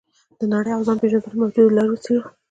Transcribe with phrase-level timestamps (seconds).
[0.39, 2.23] د نړۍ او ځان پېژندلو موجودې لارې وڅېړو.